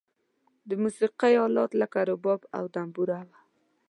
[0.69, 3.29] د موسیقی آلات لکه رباب او دمبوره و.